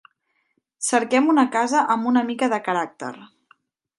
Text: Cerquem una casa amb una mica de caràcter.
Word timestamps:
Cerquem 0.85 1.27
una 1.33 1.43
casa 1.57 1.83
amb 1.97 2.09
una 2.13 2.25
mica 2.31 2.51
de 2.57 2.61
caràcter. 2.71 3.13